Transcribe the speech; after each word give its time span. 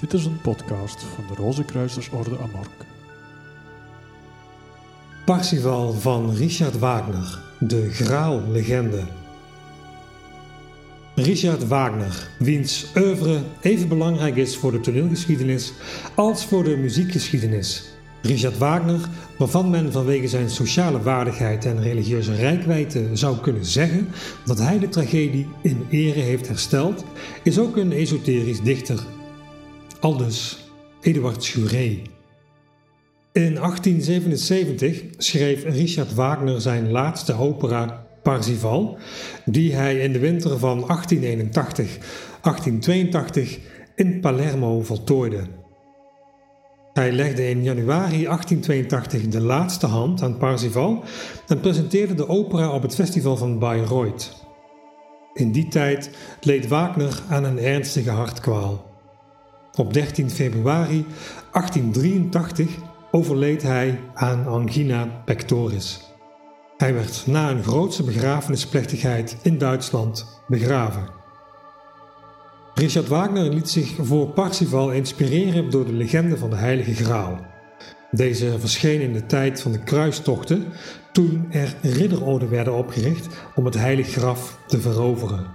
Dit 0.00 0.12
is 0.12 0.24
een 0.24 0.40
podcast 0.40 1.02
van 1.02 1.24
de 1.28 1.42
Rozenkruisersorde 1.42 2.38
Amork. 2.38 2.86
Parsifal 5.24 5.92
van 5.92 6.34
Richard 6.34 6.78
Wagner, 6.78 7.42
de 7.58 7.90
Graal-legende. 7.90 9.02
Richard 11.14 11.68
Wagner, 11.68 12.28
wiens 12.38 12.86
oeuvre 12.96 13.40
even 13.60 13.88
belangrijk 13.88 14.36
is 14.36 14.56
voor 14.56 14.72
de 14.72 14.80
toneelgeschiedenis 14.80 15.72
als 16.14 16.46
voor 16.46 16.64
de 16.64 16.76
muziekgeschiedenis. 16.76 17.84
Richard 18.22 18.58
Wagner, 18.58 19.08
waarvan 19.38 19.70
men 19.70 19.92
vanwege 19.92 20.28
zijn 20.28 20.50
sociale 20.50 21.02
waardigheid 21.02 21.64
en 21.64 21.82
religieuze 21.82 22.34
rijkwijde 22.34 23.16
zou 23.16 23.38
kunnen 23.38 23.64
zeggen 23.64 24.08
dat 24.44 24.58
hij 24.58 24.78
de 24.78 24.88
tragedie 24.88 25.48
in 25.62 25.86
ere 25.90 26.20
heeft 26.20 26.48
hersteld, 26.48 27.04
is 27.42 27.58
ook 27.58 27.76
een 27.76 27.92
esoterisch 27.92 28.62
dichter. 28.62 29.18
Aldus 30.00 30.70
Eduard 31.00 31.44
Schuré. 31.44 32.02
In 33.32 33.54
1877 33.54 35.02
schreef 35.16 35.64
Richard 35.64 36.14
Wagner 36.14 36.60
zijn 36.60 36.90
laatste 36.90 37.38
opera 37.38 38.06
Parsifal, 38.22 38.98
die 39.44 39.74
hij 39.74 39.98
in 39.98 40.12
de 40.12 40.18
winter 40.18 40.58
van 40.58 40.80
1881-1882 40.80 40.84
in 43.94 44.20
Palermo 44.20 44.82
voltooide. 44.82 45.42
Hij 46.92 47.12
legde 47.12 47.48
in 47.48 47.62
januari 47.62 48.24
1882 48.24 49.28
de 49.28 49.40
laatste 49.40 49.86
hand 49.86 50.22
aan 50.22 50.36
Parsifal 50.36 51.04
en 51.46 51.60
presenteerde 51.60 52.14
de 52.14 52.28
opera 52.28 52.72
op 52.72 52.82
het 52.82 52.94
festival 52.94 53.36
van 53.36 53.58
Bayreuth. 53.58 54.46
In 55.34 55.52
die 55.52 55.68
tijd 55.68 56.10
leed 56.40 56.68
Wagner 56.68 57.22
aan 57.28 57.44
een 57.44 57.58
ernstige 57.58 58.10
hartkwaal. 58.10 58.89
Op 59.76 59.94
13 59.94 60.30
februari 60.30 61.06
1883 61.52 62.68
overleed 63.10 63.62
hij 63.62 64.00
aan 64.14 64.46
angina 64.46 65.22
pectoris. 65.24 66.00
Hij 66.76 66.94
werd 66.94 67.22
na 67.26 67.50
een 67.50 67.62
grootse 67.62 68.02
begrafenisplechtigheid 68.02 69.36
in 69.42 69.58
Duitsland 69.58 70.42
begraven. 70.48 71.08
Richard 72.74 73.08
Wagner 73.08 73.52
liet 73.52 73.70
zich 73.70 73.94
voor 74.00 74.28
Parsifal 74.28 74.90
inspireren 74.90 75.70
door 75.70 75.86
de 75.86 75.92
legende 75.92 76.36
van 76.36 76.50
de 76.50 76.56
Heilige 76.56 76.94
Graal. 76.94 77.38
Deze 78.10 78.58
verscheen 78.58 79.00
in 79.00 79.12
de 79.12 79.26
tijd 79.26 79.60
van 79.60 79.72
de 79.72 79.78
kruistochten, 79.78 80.66
toen 81.12 81.46
er 81.50 81.74
ridderorden 81.82 82.50
werden 82.50 82.74
opgericht 82.74 83.26
om 83.54 83.64
het 83.64 83.74
heilig 83.74 84.08
graf 84.08 84.58
te 84.66 84.80
veroveren. 84.80 85.46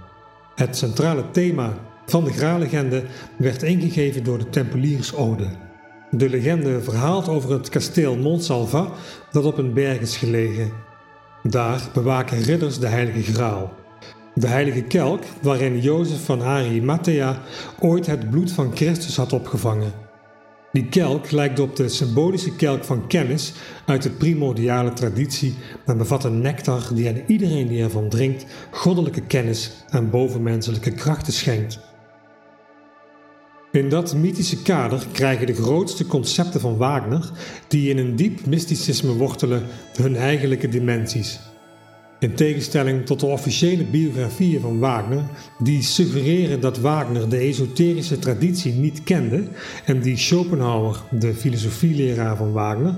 Het 0.54 0.76
centrale 0.76 1.30
thema 1.30 1.78
van 2.06 2.24
de 2.24 2.32
Graallegende 2.32 3.04
werd 3.36 3.62
ingegeven 3.62 4.24
door 4.24 4.38
de 4.38 4.50
Tempeliersode. 4.50 5.46
De 6.10 6.28
legende 6.28 6.80
verhaalt 6.80 7.28
over 7.28 7.52
het 7.52 7.68
kasteel 7.68 8.16
Montsalva 8.16 8.88
dat 9.32 9.44
op 9.44 9.58
een 9.58 9.72
berg 9.72 10.00
is 10.00 10.16
gelegen. 10.16 10.72
Daar 11.42 11.88
bewaken 11.92 12.42
ridders 12.42 12.78
de 12.78 12.86
heilige 12.86 13.32
graal. 13.32 13.72
De 14.34 14.46
heilige 14.46 14.82
kelk 14.82 15.22
waarin 15.42 15.80
Jozef 15.80 16.24
van 16.24 16.42
Arimathea 16.42 17.40
ooit 17.80 18.06
het 18.06 18.30
bloed 18.30 18.52
van 18.52 18.76
Christus 18.76 19.16
had 19.16 19.32
opgevangen. 19.32 19.92
Die 20.72 20.88
kelk 20.88 21.30
lijkt 21.30 21.60
op 21.60 21.76
de 21.76 21.88
symbolische 21.88 22.56
kelk 22.56 22.84
van 22.84 23.06
kennis 23.06 23.52
uit 23.86 24.02
de 24.02 24.10
primordiale 24.10 24.92
traditie 24.92 25.54
en 25.86 25.98
bevat 25.98 26.24
een 26.24 26.40
nectar 26.40 26.82
die 26.94 27.08
aan 27.08 27.22
iedereen 27.26 27.68
die 27.68 27.82
ervan 27.82 28.08
drinkt 28.08 28.46
goddelijke 28.70 29.22
kennis 29.22 29.72
en 29.88 30.10
bovenmenselijke 30.10 30.90
krachten 30.90 31.32
schenkt. 31.32 31.78
In 33.76 33.88
dat 33.88 34.14
mythische 34.14 34.62
kader 34.62 35.06
krijgen 35.12 35.46
de 35.46 35.54
grootste 35.54 36.06
concepten 36.06 36.60
van 36.60 36.76
Wagner, 36.76 37.30
die 37.68 37.90
in 37.90 37.98
een 37.98 38.16
diep 38.16 38.46
mysticisme 38.46 39.12
wortelen, 39.12 39.62
hun 39.96 40.16
eigenlijke 40.16 40.68
dimensies. 40.68 41.40
In 42.18 42.34
tegenstelling 42.34 43.06
tot 43.06 43.20
de 43.20 43.26
officiële 43.26 43.84
biografieën 43.84 44.60
van 44.60 44.78
Wagner, 44.78 45.24
die 45.58 45.82
suggereren 45.82 46.60
dat 46.60 46.78
Wagner 46.78 47.28
de 47.28 47.36
esoterische 47.36 48.18
traditie 48.18 48.72
niet 48.72 49.02
kende 49.02 49.44
en 49.84 50.00
die 50.00 50.16
Schopenhauer, 50.16 51.02
de 51.10 51.34
filosofieleraar 51.34 52.36
van 52.36 52.52
Wagner, 52.52 52.94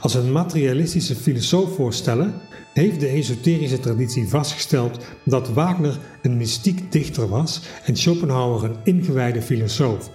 als 0.00 0.14
een 0.14 0.32
materialistische 0.32 1.14
filosoof 1.14 1.74
voorstellen, 1.74 2.34
heeft 2.72 3.00
de 3.00 3.08
esoterische 3.08 3.80
traditie 3.80 4.28
vastgesteld 4.28 4.98
dat 5.24 5.48
Wagner 5.48 5.98
een 6.22 6.36
mystiek 6.36 6.92
dichter 6.92 7.28
was 7.28 7.60
en 7.84 7.96
Schopenhauer 7.96 8.64
een 8.64 8.76
ingewijde 8.84 9.42
filosoof 9.42 10.10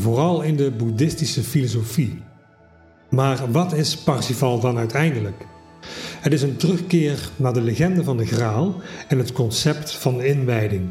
vooral 0.00 0.42
in 0.42 0.56
de 0.56 0.70
boeddhistische 0.70 1.42
filosofie. 1.42 2.22
Maar 3.10 3.52
wat 3.52 3.72
is 3.72 3.96
Parsifal 3.96 4.60
dan 4.60 4.78
uiteindelijk? 4.78 5.46
Het 6.20 6.32
is 6.32 6.42
een 6.42 6.56
terugkeer 6.56 7.30
naar 7.36 7.52
de 7.52 7.60
legende 7.60 8.04
van 8.04 8.16
de 8.16 8.26
Graal 8.26 8.80
en 9.08 9.18
het 9.18 9.32
concept 9.32 9.92
van 9.92 10.22
inwijding. 10.22 10.88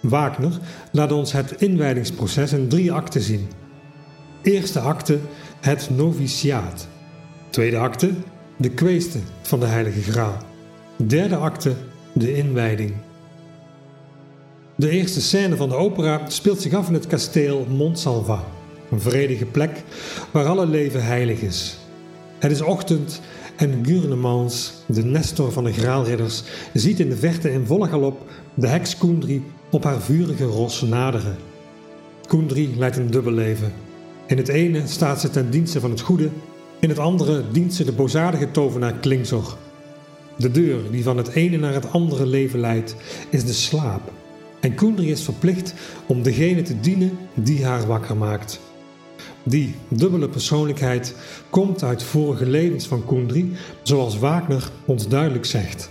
Wagner 0.00 0.58
laat 0.92 1.12
ons 1.12 1.32
het 1.32 1.62
inwijdingsproces 1.62 2.52
in 2.52 2.68
drie 2.68 2.92
acten 2.92 3.20
zien. 3.20 3.48
Eerste 4.42 4.80
acte, 4.80 5.18
het 5.60 5.90
noviciaat. 5.96 6.88
Tweede 7.50 7.76
acte, 7.76 8.10
de 8.56 8.70
kweeste 8.70 9.18
van 9.42 9.60
de 9.60 9.66
Heilige 9.66 10.12
Graal. 10.12 10.36
Derde 10.96 11.36
acte, 11.36 11.74
de 12.12 12.36
inwijding. 12.36 12.92
De 14.80 14.90
eerste 14.90 15.20
scène 15.20 15.56
van 15.56 15.68
de 15.68 15.74
opera 15.74 16.22
speelt 16.28 16.60
zich 16.60 16.72
af 16.72 16.88
in 16.88 16.94
het 16.94 17.06
kasteel 17.06 17.66
Montsalva, 17.68 18.44
een 18.90 19.00
vredige 19.00 19.44
plek 19.44 19.82
waar 20.30 20.46
alle 20.46 20.66
leven 20.66 21.04
heilig 21.04 21.40
is. 21.40 21.78
Het 22.38 22.50
is 22.50 22.60
ochtend 22.60 23.20
en 23.56 23.84
Gurnemans, 23.86 24.72
de 24.86 25.04
nestor 25.04 25.52
van 25.52 25.64
de 25.64 25.72
graalridders, 25.72 26.42
ziet 26.72 27.00
in 27.00 27.08
de 27.08 27.16
verte 27.16 27.52
in 27.52 27.66
volle 27.66 27.88
galop 27.88 28.30
de 28.54 28.66
heks 28.66 28.98
Kundri 28.98 29.44
op 29.70 29.84
haar 29.84 30.00
vurige 30.00 30.44
ros 30.44 30.82
naderen. 30.82 31.36
Kundri 32.26 32.74
leidt 32.76 32.96
een 32.96 33.10
dubbel 33.10 33.32
leven. 33.32 33.72
In 34.26 34.36
het 34.36 34.48
ene 34.48 34.86
staat 34.86 35.20
ze 35.20 35.30
ten 35.30 35.50
dienste 35.50 35.80
van 35.80 35.90
het 35.90 36.00
goede, 36.00 36.28
in 36.78 36.88
het 36.88 36.98
andere 36.98 37.44
dient 37.52 37.74
ze 37.74 37.84
de 37.84 37.92
bozadige 37.92 38.50
tovenaar 38.50 38.94
Klingzor. 38.94 39.56
De 40.36 40.50
deur 40.50 40.90
die 40.90 41.02
van 41.02 41.16
het 41.16 41.28
ene 41.28 41.56
naar 41.56 41.74
het 41.74 41.92
andere 41.92 42.26
leven 42.26 42.60
leidt, 42.60 42.94
is 43.30 43.44
de 43.44 43.52
slaap. 43.52 44.12
En 44.60 44.74
Kundry 44.74 45.10
is 45.10 45.22
verplicht 45.22 45.74
om 46.06 46.22
degene 46.22 46.62
te 46.62 46.80
dienen 46.80 47.18
die 47.34 47.64
haar 47.64 47.86
wakker 47.86 48.16
maakt. 48.16 48.60
Die 49.42 49.74
dubbele 49.88 50.28
persoonlijkheid 50.28 51.14
komt 51.50 51.82
uit 51.82 52.02
vorige 52.02 52.46
levens 52.46 52.86
van 52.86 53.06
Kundry, 53.06 53.48
zoals 53.82 54.18
Wagner 54.18 54.70
ons 54.84 55.08
duidelijk 55.08 55.44
zegt. 55.44 55.90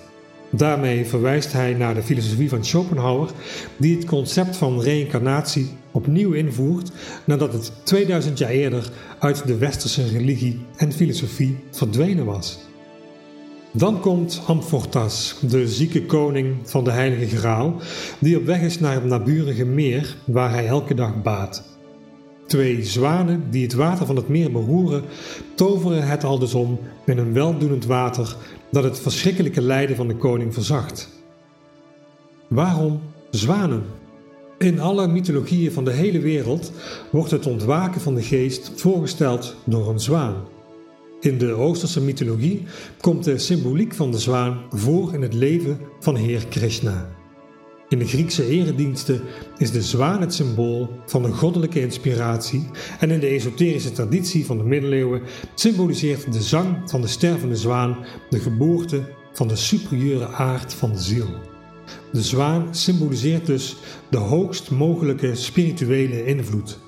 Daarmee 0.50 1.06
verwijst 1.06 1.54
hij 1.54 1.74
naar 1.74 1.94
de 1.94 2.04
filosofie 2.04 2.50
van 2.50 2.66
Schopenhauer, 2.66 3.32
die 3.78 3.96
het 3.96 4.06
concept 4.06 4.58
van 4.58 4.82
reïncarnatie 4.82 5.70
opnieuw 5.92 6.32
invoert 6.32 6.92
nadat 7.24 7.54
het 7.54 7.72
2000 7.84 8.38
jaar 8.38 8.50
eerder 8.50 8.90
uit 9.20 9.48
de 9.48 9.58
westerse 9.58 10.08
religie 10.08 10.60
en 10.76 10.94
filosofie 10.94 11.58
verdwenen 11.72 12.26
was. 12.26 12.69
Dan 13.72 14.00
komt 14.00 14.42
Amfortas, 14.46 15.36
de 15.42 15.68
zieke 15.68 16.06
koning 16.06 16.56
van 16.64 16.84
de 16.84 16.92
Heilige 16.92 17.38
Graal, 17.38 17.76
die 18.20 18.38
op 18.38 18.46
weg 18.46 18.62
is 18.62 18.80
naar 18.80 18.94
het 18.94 19.06
naburige 19.06 19.66
meer 19.66 20.16
waar 20.26 20.52
hij 20.52 20.68
elke 20.68 20.94
dag 20.94 21.22
baat. 21.22 21.64
Twee 22.48 22.84
zwanen 22.84 23.44
die 23.50 23.64
het 23.64 23.74
water 23.74 24.06
van 24.06 24.16
het 24.16 24.28
meer 24.28 24.52
beroeren, 24.52 25.04
toveren 25.56 26.08
het 26.08 26.24
al 26.24 26.40
dus 26.40 26.54
om 26.54 26.80
in 27.06 27.18
een 27.18 27.34
weldoenend 27.34 27.86
water 27.86 28.36
dat 28.72 28.84
het 28.84 29.00
verschrikkelijke 29.00 29.62
lijden 29.62 29.96
van 29.96 30.08
de 30.08 30.16
koning 30.16 30.54
verzacht. 30.54 31.10
Waarom 32.48 33.02
zwanen? 33.30 33.84
In 34.58 34.80
alle 34.80 35.08
mythologieën 35.08 35.72
van 35.72 35.86
de 35.86 35.92
hele 35.92 36.20
wereld 36.20 36.72
wordt 37.12 37.32
het 37.32 37.48
ontwaken 37.48 38.02
van 38.02 38.16
de 38.16 38.24
geest 38.24 38.72
voorgesteld 38.76 39.56
door 39.64 39.90
een 39.90 40.00
zwaan. 40.00 40.36
In 41.22 41.38
de 41.38 41.52
Oosterse 41.52 42.02
mythologie 42.02 42.64
komt 43.02 43.24
de 43.24 43.38
symboliek 43.38 43.94
van 43.94 44.12
de 44.12 44.20
zwaan 44.20 44.62
voor 44.70 45.14
in 45.14 45.22
het 45.22 45.34
leven 45.34 45.80
van 46.00 46.16
Heer 46.16 46.46
Krishna. 46.50 47.10
In 47.88 48.00
de 48.00 48.08
Griekse 48.08 48.48
erediensten 48.48 49.22
is 49.58 49.72
de 49.72 49.82
zwaan 49.82 50.22
het 50.22 50.34
symbool 50.34 50.90
van 51.06 51.24
een 51.24 51.34
goddelijke 51.34 51.82
inspiratie 51.82 52.70
en 53.00 53.12
in 53.12 53.20
de 53.20 53.28
esoterische 53.28 53.92
traditie 53.92 54.46
van 54.46 54.58
de 54.58 54.64
middeleeuwen 54.64 55.22
symboliseert 55.56 56.34
de 56.34 56.42
zang 56.42 56.90
van 56.90 57.02
de 57.02 57.08
stervende 57.08 57.56
zwaan 57.56 57.98
de 58.30 58.40
geboorte 58.40 59.04
van 59.34 59.48
de 59.48 59.56
superieure 59.56 60.28
aard 60.28 60.74
van 60.74 60.92
de 60.92 61.00
ziel. 61.00 61.30
De 62.12 62.22
zwaan 62.22 62.76
symboliseert 62.76 63.46
dus 63.46 63.76
de 64.10 64.18
hoogst 64.18 64.72
mogelijke 64.72 65.36
spirituele 65.36 66.26
invloed. 66.26 66.80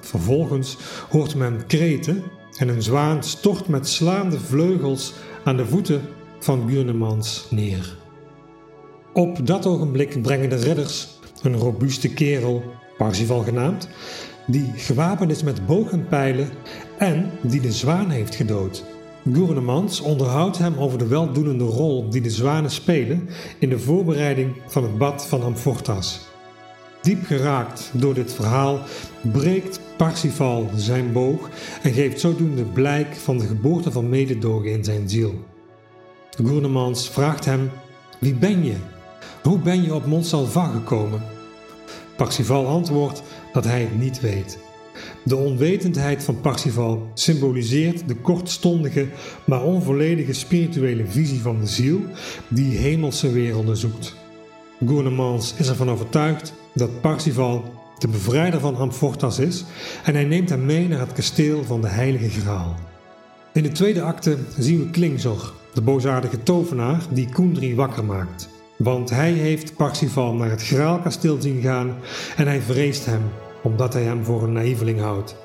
Vervolgens 0.00 0.76
hoort 1.08 1.34
men 1.34 1.66
kreten 1.66 2.22
en 2.56 2.68
een 2.68 2.82
zwaan 2.82 3.22
stort 3.22 3.68
met 3.68 3.88
slaande 3.88 4.40
vleugels 4.40 5.12
aan 5.44 5.56
de 5.56 5.66
voeten 5.66 6.00
van 6.38 6.68
Gurnemans 6.68 7.46
neer. 7.50 7.96
Op 9.12 9.46
dat 9.46 9.66
ogenblik 9.66 10.22
brengen 10.22 10.48
de 10.48 10.56
ridders 10.56 11.08
een 11.42 11.56
robuuste 11.56 12.14
kerel, 12.14 12.62
Parsifal 12.98 13.42
genaamd, 13.42 13.88
die 14.46 14.72
gewapend 14.76 15.30
is 15.30 15.42
met 15.42 15.66
boog 15.66 15.90
en 15.90 16.08
pijlen 16.08 16.48
en 16.98 17.30
die 17.42 17.60
de 17.60 17.72
zwaan 17.72 18.10
heeft 18.10 18.34
gedood. 18.34 18.84
Gouvernemans 19.32 20.00
onderhoudt 20.00 20.58
hem 20.58 20.78
over 20.78 20.98
de 20.98 21.06
weldoenende 21.06 21.64
rol 21.64 22.08
die 22.10 22.20
de 22.20 22.30
zwanen 22.30 22.70
spelen 22.70 23.28
in 23.58 23.68
de 23.68 23.78
voorbereiding 23.78 24.54
van 24.66 24.82
het 24.82 24.98
bad 24.98 25.26
van 25.26 25.42
Amfortas. 25.42 26.20
Diep 27.02 27.24
geraakt 27.24 27.90
door 27.92 28.14
dit 28.14 28.32
verhaal 28.32 28.80
breekt 29.32 29.80
Parsifal 29.96 30.70
zijn 30.76 31.12
boog 31.12 31.50
en 31.82 31.92
geeft 31.92 32.20
zodoende 32.20 32.64
blijk 32.64 33.14
van 33.16 33.38
de 33.38 33.46
geboorte 33.46 33.90
van 33.90 34.08
mededogen 34.08 34.70
in 34.70 34.84
zijn 34.84 35.08
ziel. 35.08 35.34
Gouvernemans 36.30 37.08
vraagt 37.08 37.44
hem: 37.44 37.70
Wie 38.20 38.34
ben 38.34 38.64
je? 38.64 38.74
Hoe 39.42 39.58
ben 39.58 39.82
je 39.82 39.94
op 39.94 40.06
Montsalva 40.06 40.66
gekomen? 40.66 41.22
Parsifal 42.16 42.66
antwoordt 42.66 43.22
dat 43.52 43.64
hij 43.64 43.80
het 43.80 43.98
niet 43.98 44.20
weet. 44.20 44.58
De 45.24 45.36
onwetendheid 45.36 46.22
van 46.22 46.40
Parsifal 46.40 47.10
symboliseert 47.14 48.08
de 48.08 48.14
kortstondige, 48.16 49.06
maar 49.46 49.62
onvolledige 49.62 50.32
spirituele 50.32 51.06
visie 51.06 51.40
van 51.40 51.60
de 51.60 51.66
ziel 51.66 52.00
die 52.48 52.76
hemelse 52.76 53.32
werelden 53.32 53.76
zoekt. 53.76 54.14
Gouvernemans 54.78 55.54
is 55.56 55.68
ervan 55.68 55.90
overtuigd 55.90 56.52
dat 56.74 57.00
Parsifal 57.00 57.64
de 57.98 58.08
bevrijder 58.08 58.60
van 58.60 58.76
Amfortas 58.76 59.38
is 59.38 59.64
en 60.04 60.14
hij 60.14 60.24
neemt 60.24 60.48
hem 60.48 60.64
mee 60.64 60.88
naar 60.88 61.00
het 61.00 61.12
kasteel 61.12 61.64
van 61.64 61.80
de 61.80 61.88
Heilige 61.88 62.40
Graal. 62.40 62.74
In 63.52 63.62
de 63.62 63.72
tweede 63.72 64.02
acte 64.02 64.36
zien 64.58 64.78
we 64.78 64.90
Klingzor, 64.90 65.52
de 65.74 65.82
boosaardige 65.82 66.42
tovenaar 66.42 67.02
die 67.10 67.28
Kundry 67.28 67.74
wakker 67.74 68.04
maakt. 68.04 68.48
Want 68.76 69.10
hij 69.10 69.32
heeft 69.32 69.76
Parsifal 69.76 70.34
naar 70.34 70.50
het 70.50 70.62
Graalkasteel 70.62 71.40
zien 71.40 71.62
gaan 71.62 71.94
en 72.36 72.46
hij 72.46 72.60
vreest 72.60 73.06
hem, 73.06 73.22
omdat 73.62 73.92
hij 73.92 74.02
hem 74.02 74.24
voor 74.24 74.42
een 74.42 74.52
naïveling 74.52 75.00
houdt. 75.00 75.36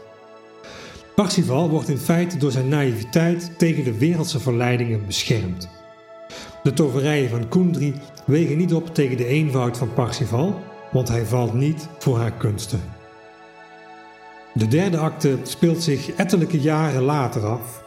Parsifal 1.15 1.69
wordt 1.69 1.89
in 1.89 1.97
feite 1.97 2.37
door 2.37 2.51
zijn 2.51 2.67
naïviteit 2.67 3.51
tegen 3.57 3.83
de 3.83 3.97
wereldse 3.97 4.39
verleidingen 4.39 5.05
beschermd. 5.05 5.69
De 6.63 6.73
toverijen 6.73 7.29
van 7.29 7.47
Kundry 7.47 7.93
wegen 8.25 8.57
niet 8.57 8.73
op 8.73 8.93
tegen 8.93 9.17
de 9.17 9.25
eenvoud 9.25 9.77
van 9.77 9.93
Parsifal, 9.93 10.59
want 10.91 11.07
hij 11.07 11.25
valt 11.25 11.53
niet 11.53 11.87
voor 11.99 12.17
haar 12.17 12.31
kunsten. 12.31 12.81
De 14.53 14.67
derde 14.67 14.97
acte 14.97 15.37
speelt 15.43 15.83
zich 15.83 16.11
ettelijke 16.11 16.59
jaren 16.59 17.01
later 17.01 17.45
af. 17.45 17.83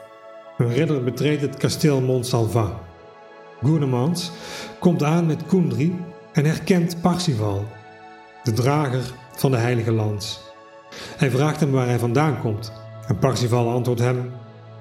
Een 0.58 0.72
ridder 0.72 1.04
betreedt 1.04 1.43
het 1.43 1.56
kasteel 1.56 2.00
Montsalva. 2.00 2.81
Gouvernemans 3.60 4.31
komt 4.78 5.02
aan 5.02 5.26
met 5.26 5.46
Kundry 5.46 5.93
en 6.32 6.44
herkent 6.44 7.00
Parsifal, 7.00 7.64
de 8.43 8.52
drager 8.52 9.12
van 9.34 9.50
de 9.50 9.56
heilige 9.56 9.93
lans. 9.93 10.40
Hij 11.16 11.31
vraagt 11.31 11.60
hem 11.60 11.70
waar 11.70 11.87
hij 11.87 11.98
vandaan 11.98 12.40
komt 12.40 12.72
en 13.06 13.19
Parsifal 13.19 13.70
antwoordt 13.70 14.00
hem: 14.00 14.32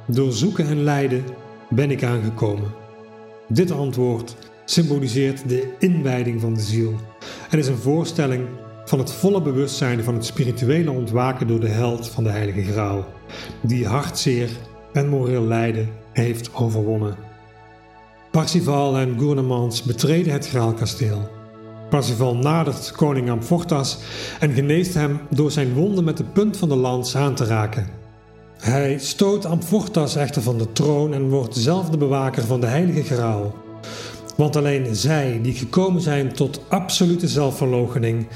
Door 0.06 0.32
zoeken 0.32 0.68
en 0.68 0.84
lijden 0.84 1.24
ben 1.70 1.92
ik 1.92 2.04
aangekomen. 2.04 2.74
Dit 3.48 3.72
antwoord 3.72 4.36
symboliseert 4.72 5.50
de 5.50 5.74
inwijding 5.80 6.42
van 6.42 6.54
de 6.54 6.62
ziel 6.62 6.96
en 7.50 7.58
is 7.58 7.68
een 7.68 7.78
voorstelling 7.78 8.46
van 8.86 9.00
het 9.00 9.12
volle 9.12 9.42
bewustzijn 9.42 10.04
van 10.04 10.14
het 10.14 10.26
spirituele 10.26 10.92
ontwaken 10.92 11.48
door 11.48 11.60
de 11.60 11.68
held 11.68 12.08
van 12.08 12.24
de 12.24 12.30
Heilige 12.30 12.72
Graal, 12.72 13.06
die 13.62 13.88
hartzeer 13.88 14.50
en 14.94 15.10
moreel 15.10 15.44
lijden 15.44 15.90
heeft 16.14 16.54
overwonnen. 16.54 17.16
Parsifal 18.32 18.98
en 18.98 19.16
Gouvernemans 19.18 19.84
betreden 19.84 20.34
het 20.34 20.48
Graalkasteel. 20.48 21.30
Parsifal 21.90 22.36
nadert 22.36 22.92
koning 22.92 23.30
Amfortas 23.30 23.98
en 24.40 24.54
geneest 24.54 24.94
hem 24.94 25.20
door 25.30 25.52
zijn 25.52 25.74
wonden 25.74 26.04
met 26.04 26.18
de 26.18 26.24
punt 26.24 26.58
van 26.58 26.70
de 26.70 26.76
lans 26.76 27.16
aan 27.16 27.36
te 27.36 27.46
raken. 27.46 27.88
Hij 28.58 28.98
stoot 28.98 29.46
Amfortas 29.46 30.16
echter 30.16 30.42
van 30.42 30.58
de 30.58 30.72
troon 30.72 31.14
en 31.14 31.30
wordt 31.30 31.58
zelf 31.58 31.90
de 31.90 31.98
bewaker 31.98 32.44
van 32.44 32.62
de 32.62 32.68
Heilige 32.68 33.04
Graal. 33.04 33.61
Want 34.38 34.56
alleen 34.56 34.96
zij 34.96 35.40
die 35.42 35.54
gekomen 35.54 36.02
zijn 36.02 36.34
tot 36.34 36.62
absolute 36.70 37.28
zelfverloochening 37.28 38.28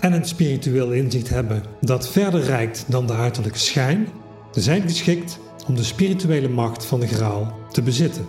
en 0.00 0.12
een 0.12 0.24
spiritueel 0.24 0.92
inzicht 0.92 1.28
hebben 1.28 1.62
dat 1.80 2.08
verder 2.08 2.40
reikt 2.40 2.84
dan 2.88 3.06
de 3.06 3.12
uiterlijke 3.12 3.58
schijn, 3.58 4.08
zijn 4.52 4.82
geschikt 4.82 5.38
om 5.66 5.74
de 5.74 5.84
spirituele 5.84 6.48
macht 6.48 6.84
van 6.84 7.00
de 7.00 7.06
Graal 7.06 7.58
te 7.70 7.82
bezitten. 7.82 8.26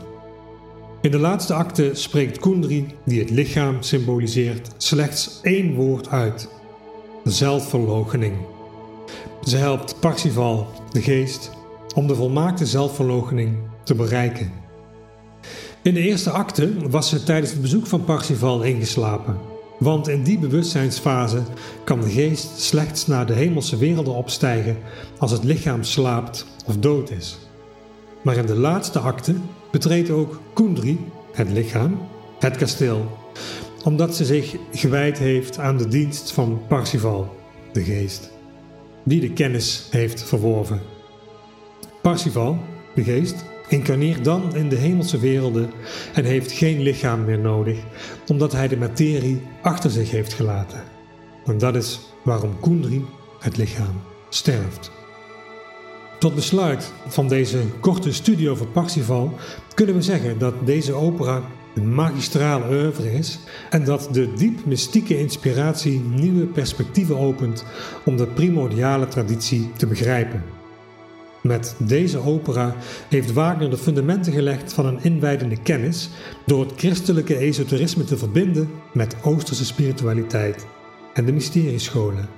In 1.01 1.12
de 1.12 1.19
laatste 1.19 1.53
acte 1.53 1.89
spreekt 1.94 2.39
Kundry, 2.39 2.85
die 3.06 3.19
het 3.19 3.29
lichaam 3.29 3.81
symboliseert, 3.81 4.69
slechts 4.77 5.39
één 5.41 5.75
woord 5.75 6.09
uit: 6.09 6.50
zelfverloochening. 7.23 8.33
Ze 9.44 9.57
helpt 9.57 10.00
Parsifal, 10.00 10.68
de 10.91 11.01
geest, 11.01 11.51
om 11.95 12.07
de 12.07 12.15
volmaakte 12.15 12.65
zelfverloochening 12.65 13.57
te 13.83 13.95
bereiken. 13.95 14.61
In 15.83 15.94
de 15.94 16.00
eerste 16.00 16.30
acte 16.30 16.89
was 16.89 17.10
ze 17.10 17.24
tijdens 17.24 17.51
het 17.51 17.62
bezoek 17.62 17.88
van 17.88 18.04
Parsifal 18.04 18.62
ingeslapen. 18.62 19.38
Want 19.80 20.07
in 20.07 20.24
die 20.24 20.39
bewustzijnsfase 20.39 21.44
kan 21.83 22.01
de 22.01 22.10
geest 22.10 22.60
slechts 22.60 23.07
naar 23.07 23.25
de 23.25 23.33
hemelse 23.33 23.78
werelden 23.78 24.13
opstijgen 24.13 24.78
als 25.18 25.31
het 25.31 25.44
lichaam 25.44 25.83
slaapt 25.83 26.45
of 26.66 26.78
dood 26.78 27.12
is. 27.12 27.38
Maar 28.22 28.36
in 28.36 28.45
de 28.45 28.56
laatste 28.56 29.00
acte 29.00 29.36
betreedt 29.72 30.10
ook 30.10 30.39
Kundry, 30.54 30.98
het 31.31 31.51
lichaam, 31.51 32.00
het 32.39 32.57
kasteel, 32.57 33.18
omdat 33.83 34.16
ze 34.16 34.25
zich 34.25 34.56
gewijd 34.72 35.18
heeft 35.18 35.57
aan 35.57 35.78
de 35.78 35.88
dienst 35.88 36.31
van 36.31 36.62
Parsifal, 36.68 37.36
de 37.74 37.83
geest, 37.83 38.31
die 39.04 39.19
de 39.19 39.33
kennis 39.33 39.88
heeft 39.92 40.24
verworven. 40.24 40.81
Parsifal, 42.01 42.57
de 42.95 43.04
geest, 43.04 43.45
incarneert 43.71 44.23
dan 44.23 44.56
in 44.56 44.69
de 44.69 44.75
hemelse 44.75 45.19
werelden 45.19 45.71
en 46.13 46.23
heeft 46.23 46.51
geen 46.51 46.81
lichaam 46.81 47.25
meer 47.25 47.39
nodig, 47.39 47.77
omdat 48.27 48.51
hij 48.51 48.68
de 48.68 48.77
materie 48.77 49.41
achter 49.62 49.89
zich 49.89 50.12
heeft 50.12 50.33
gelaten. 50.33 50.83
En 51.45 51.57
dat 51.57 51.75
is 51.75 52.00
waarom 52.23 52.59
Kundry, 52.59 53.01
het 53.39 53.57
lichaam, 53.57 54.01
sterft. 54.29 54.91
Tot 56.19 56.35
besluit 56.35 56.91
van 57.07 57.27
deze 57.27 57.59
korte 57.79 58.13
studie 58.13 58.50
over 58.50 58.68
Parsifal 58.68 59.33
kunnen 59.73 59.95
we 59.95 60.01
zeggen 60.01 60.39
dat 60.39 60.53
deze 60.65 60.94
opera 60.94 61.44
een 61.75 61.94
magistrale 61.94 62.65
oeuvre 62.69 63.13
is 63.13 63.40
en 63.69 63.83
dat 63.83 64.07
de 64.11 64.33
diep 64.33 64.66
mystieke 64.66 65.19
inspiratie 65.19 65.99
nieuwe 65.99 66.45
perspectieven 66.45 67.18
opent 67.18 67.66
om 68.06 68.18
de 68.18 68.28
primordiale 68.28 69.07
traditie 69.07 69.71
te 69.78 69.87
begrijpen. 69.87 70.44
Met 71.42 71.76
deze 71.78 72.18
opera 72.18 72.76
heeft 73.10 73.33
Wagner 73.33 73.69
de 73.69 73.78
fundamenten 73.78 74.33
gelegd 74.33 74.74
van 74.74 74.86
een 74.86 75.04
inwijdende 75.04 75.62
kennis 75.62 76.10
door 76.45 76.60
het 76.60 76.74
christelijke 76.76 77.38
esoterisme 77.38 78.04
te 78.04 78.18
verbinden 78.18 78.69
met 78.94 79.16
Oosterse 79.24 79.66
spiritualiteit 79.66 80.66
en 81.14 81.26
de 81.26 81.31
mysteriescholen. 81.31 82.30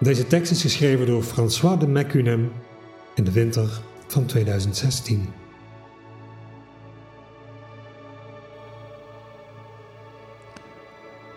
Deze 0.00 0.26
tekst 0.26 0.52
is 0.52 0.62
geschreven 0.62 1.06
door 1.06 1.22
François 1.22 1.80
de 1.80 1.88
Macunem 1.88 2.52
in 3.14 3.24
de 3.24 3.32
winter 3.32 3.80
van 4.06 4.26
2016. 4.26 5.41